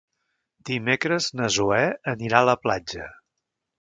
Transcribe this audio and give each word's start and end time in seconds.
Dimecres 0.69 1.27
na 1.41 1.49
Zoè 1.57 1.83
anirà 2.15 2.41
a 2.41 2.49
la 2.53 2.59
platja. 2.67 3.07